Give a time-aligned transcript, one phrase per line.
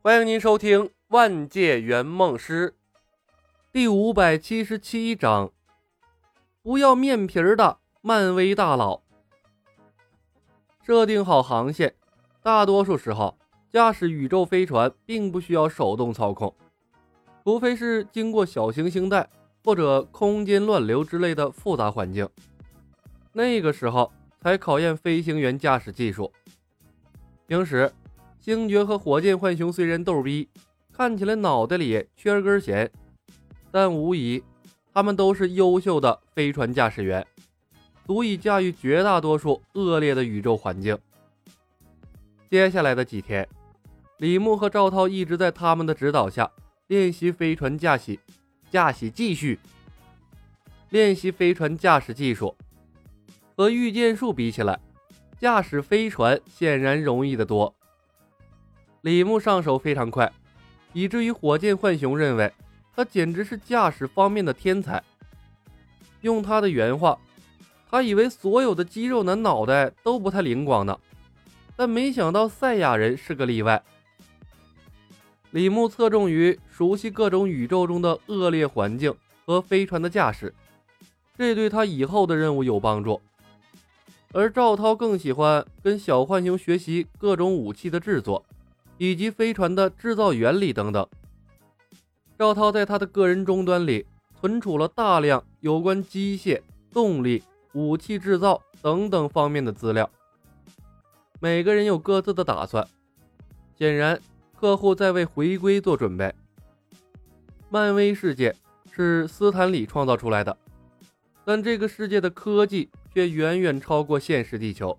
[0.00, 2.70] 欢迎您收听《万界圆梦师》
[3.72, 5.50] 第五百七十七章。
[6.62, 9.02] 不要面皮儿的漫威大佬。
[10.82, 11.96] 设定好航线，
[12.44, 13.36] 大多数时候
[13.68, 16.54] 驾驶宇宙飞船并不需要手动操控，
[17.42, 19.28] 除非是经过小行星带
[19.64, 22.28] 或者空间乱流之类的复杂环境，
[23.32, 26.32] 那个时候才考验飞行员驾驶技术。
[27.48, 27.92] 平时。
[28.48, 30.48] 星爵和火箭浣熊虽然逗逼，
[30.90, 32.90] 看起来脑袋里缺根弦，
[33.70, 34.42] 但无疑
[34.94, 37.26] 他们都是优秀的飞船驾驶员，
[38.06, 40.98] 足以驾驭绝大多数恶劣的宇宙环境。
[42.48, 43.46] 接下来的几天，
[44.16, 46.50] 李牧和赵涛一直在他们的指导下
[46.86, 48.18] 练习飞船驾驶，
[48.70, 49.60] 驾驶继续
[50.88, 52.56] 练习飞船驾驶技术。
[53.54, 54.80] 和御剑术比起来，
[55.38, 57.74] 驾驶飞船显然容易得多。
[59.08, 60.30] 李牧上手非常快，
[60.92, 62.52] 以至于火箭浣熊认为
[62.94, 65.02] 他简直是驾驶方面的天才。
[66.20, 67.18] 用他的原话，
[67.90, 70.98] 他以为所有的肌肉男脑袋都不太灵光呢，
[71.74, 73.82] 但没想到赛亚人是个例外。
[75.52, 79.14] 李牧侧重于熟悉各种宇宙中的恶劣环境
[79.46, 80.52] 和飞船的驾驶，
[81.38, 83.18] 这对他以后的任务有帮助。
[84.34, 88.44] 而赵涛更喜欢跟小浣熊学习各种武器的制作。
[88.98, 91.08] 以及飞船的制造原理等等。
[92.36, 94.04] 赵涛在他的个人终端里
[94.38, 96.60] 存储了大量有关机械、
[96.92, 100.08] 动力、武器制造等等方面的资料。
[101.40, 102.86] 每个人有各自的打算，
[103.76, 104.20] 显然
[104.58, 106.34] 客户在为回归做准备。
[107.70, 108.54] 漫威世界
[108.92, 110.56] 是斯坦李创造出来的，
[111.44, 114.98] 但这个世界的科技却远远超过现实地球。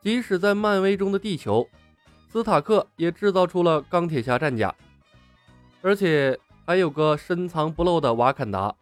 [0.00, 1.68] 即使在漫威中的地球。
[2.30, 4.74] 斯塔克也制造出了钢铁侠战甲，
[5.80, 8.74] 而且还有个深藏不露的瓦坎达，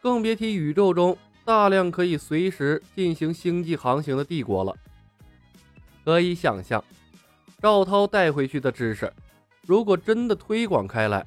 [0.00, 4.74] 更别提宇宙中大量可以随时进行星际航行的帝国了。
[6.04, 6.82] 可以想象，
[7.60, 9.12] 赵涛带回去的知识，
[9.66, 11.26] 如果真的推广开来，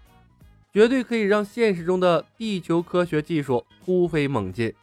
[0.71, 4.73] 绝对可以让现实中的地球科学技术突飞猛进。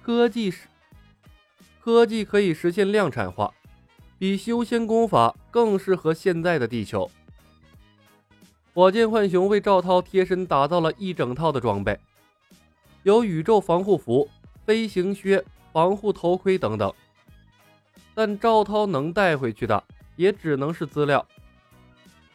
[0.00, 0.66] 科技是
[1.78, 3.52] 科技可以实现量产化。
[4.18, 7.08] 比修仙功法更适合现在的地球。
[8.74, 11.98] 火箭浣熊为赵涛贴身打造了一整套的装备，
[13.04, 14.28] 有宇宙防护服、
[14.64, 16.92] 飞行靴、防护头盔等等。
[18.14, 19.82] 但赵涛能带回去的
[20.16, 21.24] 也只能是资料，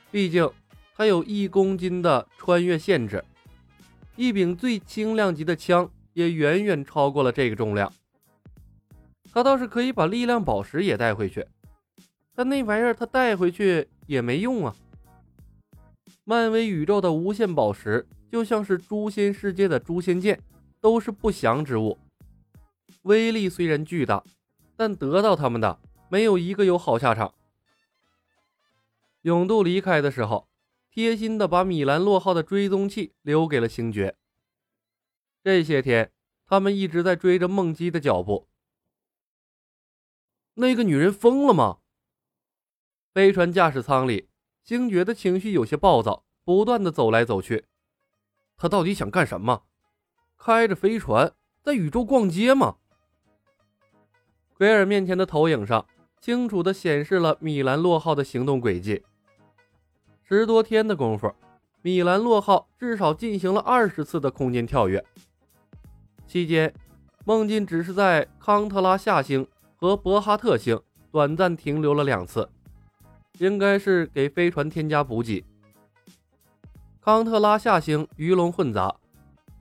[0.09, 0.49] 毕竟
[0.95, 3.23] 他有一公斤的穿越限制，
[4.15, 7.91] 一柄最轻量级的枪也远远超过了这个重量。
[9.33, 11.45] 他倒是可以把力量宝石也带回去。
[12.35, 14.75] 但那玩意儿他带回去也没用啊！
[16.23, 20.41] 漫威宇宙的无限宝石就像是诛仙世界的诛仙剑，
[20.81, 21.97] 都是不祥之物。
[23.03, 24.23] 威力虽然巨大，
[24.75, 25.79] 但得到他们的
[26.09, 27.33] 没有一个有好下场。
[29.21, 30.47] 永渡离开的时候，
[30.89, 34.15] 贴心的把米兰洛号的追踪器留给了星爵。
[35.43, 36.11] 这些天，
[36.47, 38.47] 他们一直在追着梦姬的脚步。
[40.55, 41.79] 那个女人疯了吗？
[43.13, 44.27] 飞船驾驶舱里，
[44.63, 47.65] 星爵的情绪有些暴躁，不断的走来走去。
[48.57, 49.61] 他到底想干什么？
[50.35, 51.31] 开着飞船
[51.61, 52.77] 在宇宙逛街吗？
[54.57, 55.85] 奎尔面前的投影上
[56.19, 59.03] 清楚的显示了米兰洛号的行动轨迹。
[60.23, 61.31] 十多天的功夫，
[61.83, 65.05] 米兰洛号至少进行了二十次的空间跳跃。
[66.25, 66.73] 期间，
[67.25, 70.81] 梦境只是在康特拉夏星和博哈特星
[71.11, 72.49] 短暂停留了两次。
[73.39, 75.43] 应该是给飞船添加补给。
[77.01, 78.95] 康特拉夏星鱼龙混杂，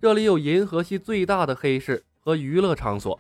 [0.01, 3.19] 这里有银河系最大的黑市和娱乐场所。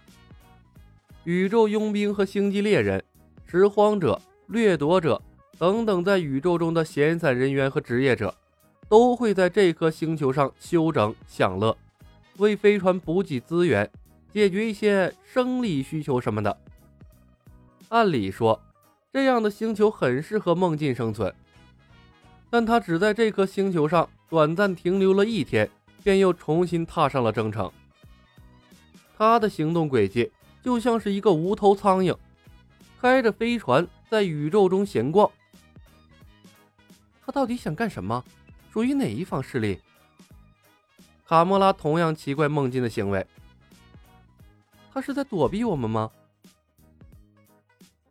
[1.24, 3.02] 宇宙佣兵和星际猎人、
[3.46, 5.20] 拾荒者、掠夺者
[5.58, 8.34] 等等，在宇宙中的闲散人员和职业者，
[8.88, 11.76] 都会在这颗星球上休整享乐，
[12.38, 13.90] 为飞船补给资源，
[14.32, 16.56] 解决一些生理需求什么的。
[17.88, 18.60] 按理说。
[19.12, 21.32] 这样的星球很适合梦境生存，
[22.48, 25.68] 但他只在这颗星球上短暂停留了一天，
[26.02, 27.70] 便又重新踏上了征程。
[29.18, 30.32] 他的行动轨迹
[30.62, 32.16] 就像是一个无头苍蝇，
[32.98, 35.30] 开着飞船在宇宙中闲逛。
[37.24, 38.24] 他到底想干什么？
[38.72, 39.78] 属于哪一方势力？
[41.26, 43.26] 卡莫拉同样奇怪梦境的行为。
[44.90, 46.10] 他是在躲避我们吗？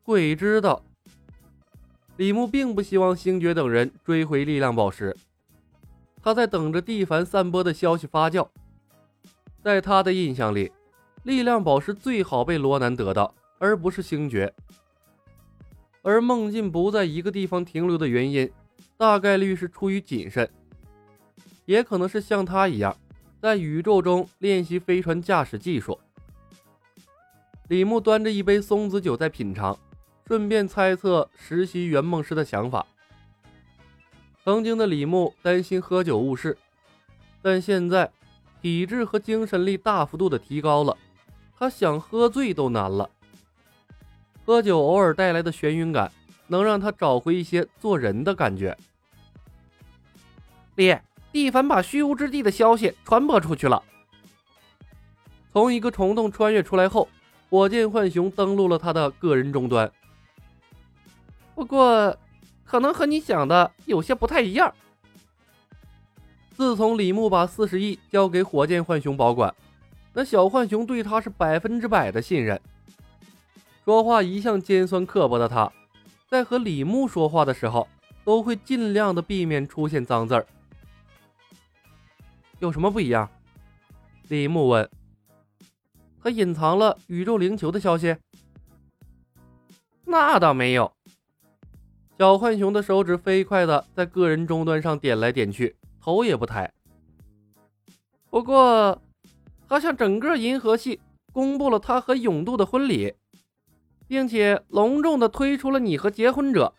[0.03, 0.83] 鬼知道。
[2.21, 5.17] 李牧并不希望星爵等人追回力量宝石，
[6.21, 8.47] 他在等着蒂凡散播的消息发酵。
[9.63, 10.71] 在他的印象里，
[11.23, 14.53] 力量宝石最好被罗南得到，而不是星爵。
[16.03, 18.47] 而孟进不在一个地方停留的原因，
[18.97, 20.47] 大概率是出于谨慎，
[21.65, 22.95] 也可能是像他一样，
[23.41, 25.99] 在宇宙中练习飞船驾驶技术。
[27.69, 29.75] 李牧端着一杯松子酒在品尝。
[30.31, 32.87] 顺便猜测实习圆梦师的想法。
[34.45, 36.57] 曾经的李牧担心喝酒误事，
[37.41, 38.09] 但现在
[38.61, 40.95] 体质和精神力大幅度的提高了，
[41.59, 43.09] 他想喝醉都难了。
[44.45, 46.09] 喝酒偶尔带来的眩晕感，
[46.47, 48.77] 能让他找回一些做人的感觉。
[50.75, 50.97] 李
[51.33, 53.83] 蒂凡把虚无之地的消息传播出去了。
[55.51, 57.09] 从一个虫洞穿越出来后，
[57.49, 59.91] 火箭浣熊登录了他的个人终端。
[61.53, 62.17] 不过，
[62.63, 64.73] 可能和你想的有些不太一样。
[66.55, 69.53] 自从李牧把四十亿交给火箭浣熊保管，
[70.13, 72.59] 那小浣熊对他是百分之百的信任。
[73.83, 75.71] 说话一向尖酸刻薄的他，
[76.27, 77.87] 在和李牧说话的时候，
[78.23, 80.45] 都会尽量的避免出现脏字儿。
[82.59, 83.29] 有什么不一样？
[84.27, 84.87] 李牧问。
[86.23, 88.15] 他隐藏了宇宙灵球的消息？
[90.05, 90.93] 那倒没有。
[92.21, 96.71] 小浣熊的手指飞快地在个人终端上点来点去，头也不抬。
[98.29, 99.01] 不过，
[99.65, 100.99] 好像整个银河系
[101.33, 103.15] 公布了他和永度的婚礼，
[104.07, 106.75] 并且隆重地推出了你和结婚者，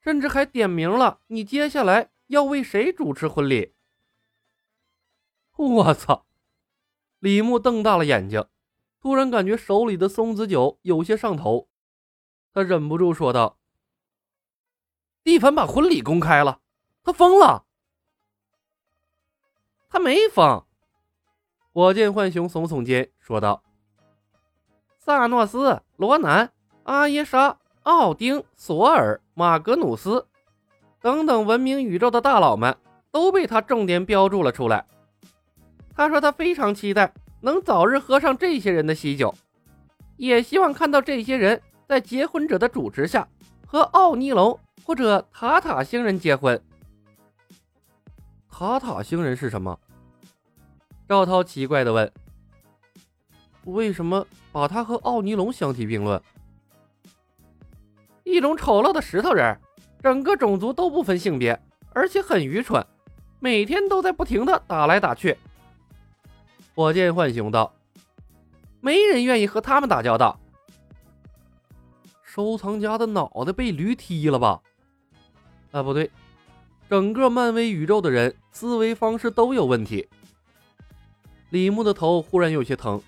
[0.00, 3.74] 甚至还点名了你接下来要为谁主持婚礼。
[5.58, 6.24] 我操！
[7.18, 8.42] 李牧瞪大了眼睛，
[9.02, 11.68] 突然感觉手里的松子酒有些上头，
[12.54, 13.58] 他忍不住说道。
[15.26, 16.60] 蒂凡把婚礼公开了，
[17.02, 17.64] 他疯了。
[19.90, 20.64] 他没疯。
[21.72, 23.60] 火箭浣熊耸耸肩说道
[25.04, 26.52] ：“萨诺斯、罗南、
[26.84, 30.28] 阿耶莎、奥丁、索尔、马格努斯
[31.00, 32.76] 等等文明宇宙的大佬们
[33.10, 34.86] 都被他重点标注了出来。
[35.96, 39.34] 他说他非常期待能早日喝上这些人的喜酒，
[40.18, 43.26] 也希望看到这些人在结婚者的主持下
[43.66, 46.62] 和奥尼龙。”或者塔塔星人结婚？
[48.48, 49.76] 塔塔星人是什么？
[51.08, 52.12] 赵涛奇怪的问。
[53.64, 56.22] 为什么把他和奥尼龙相提并论？
[58.22, 59.58] 一种丑陋的石头人，
[60.00, 61.60] 整个种族都不分性别，
[61.92, 62.86] 而且很愚蠢，
[63.40, 65.36] 每天都在不停的打来打去。
[66.76, 67.74] 火箭浣熊道
[68.80, 70.38] ：“没人愿意和他们打交道。”
[72.36, 74.60] 收藏家的脑袋被驴踢了吧？
[75.72, 76.10] 啊，不对，
[76.90, 80.06] 整个漫威宇宙的人思维方式都有问题。
[81.48, 83.00] 李牧的头忽然有些疼，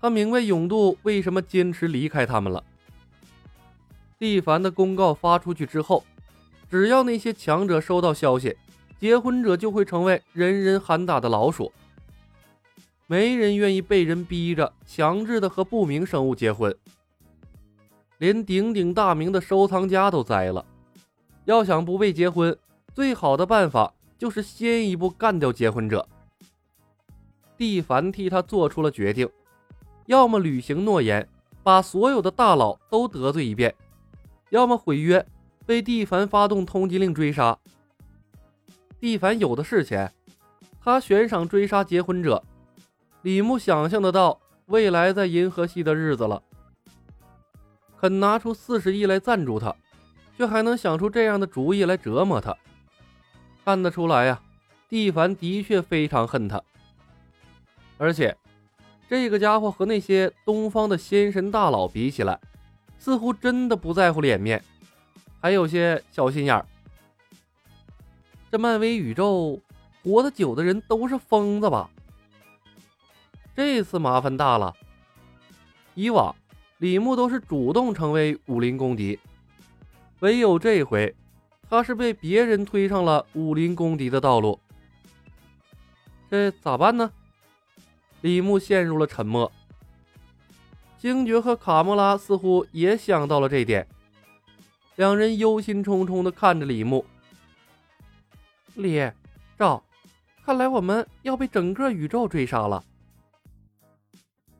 [0.00, 2.62] 他明白永渡为什么坚持离开他们了。
[4.20, 6.04] 蒂凡的公告发出去之后，
[6.70, 8.56] 只要那些强者收到消息，
[9.00, 11.72] 结婚者就会成为人人喊打的老鼠。
[13.08, 16.72] 没人愿意被人逼着强制的和不明生物结婚，
[18.18, 20.64] 连鼎鼎大名的收藏家都栽了。
[21.44, 22.56] 要想不被结婚，
[22.94, 26.06] 最好的办法就是先一步干掉结婚者。
[27.56, 29.28] 蒂凡替他做出了决定：
[30.06, 31.28] 要么履行诺言，
[31.62, 33.70] 把所有的大佬都得罪一遍；
[34.50, 35.24] 要么毁约，
[35.66, 37.58] 被蒂凡发动通缉令追杀。
[38.98, 40.10] 蒂凡有的是钱，
[40.80, 42.42] 他悬赏追杀结婚者。
[43.22, 46.42] 李牧想象得到未来在银河系的日子了，
[48.04, 49.74] 肯拿出四十亿来赞助他。
[50.36, 52.54] 却还能想出这样的主意来折磨他，
[53.64, 54.42] 看得出来呀，
[54.88, 56.60] 蒂凡的确非常恨他。
[57.96, 58.36] 而且，
[59.08, 62.38] 这个家伙和那些东方的仙神大佬比起来，
[62.98, 64.60] 似乎真的不在乎脸面，
[65.40, 66.66] 还有些小心眼儿。
[68.50, 69.60] 这漫威宇宙
[70.02, 71.88] 活得久的人都是疯子吧？
[73.54, 74.74] 这次麻烦大了。
[75.94, 76.34] 以往，
[76.78, 79.18] 李牧都是主动成为武林公敌。
[80.20, 81.14] 唯有这回，
[81.68, 84.58] 他是被别人推上了武林公敌的道路。
[86.30, 87.10] 这咋办呢？
[88.22, 89.50] 李牧陷入了沉默。
[90.98, 93.86] 星爵和卡莫拉似乎也想到了这点，
[94.96, 97.04] 两人忧心忡忡地看着李牧。
[98.74, 99.10] 李
[99.58, 99.84] 赵，
[100.44, 102.82] 看来我们要被整个宇宙追杀了。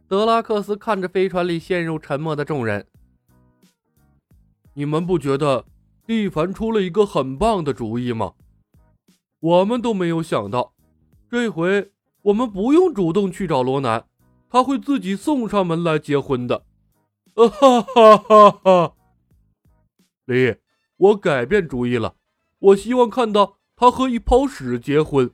[0.06, 2.86] 德拉克斯看着飞船里陷入沉默的众人。
[4.74, 5.64] 你们不觉得
[6.06, 8.34] 蒂凡出了一个很棒的主意吗？
[9.40, 10.74] 我们都没有想到，
[11.30, 11.92] 这回
[12.22, 14.06] 我们不用主动去找罗南，
[14.48, 16.64] 他会自己送上门来结婚的。
[17.34, 18.94] 啊哈哈哈哈！
[20.26, 20.56] 李，
[20.96, 22.16] 我改变主意了，
[22.58, 25.30] 我希望看到他和一泡屎结婚。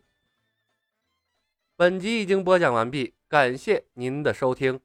[1.77, 4.81] 本集已经播讲完毕，感谢您的收听。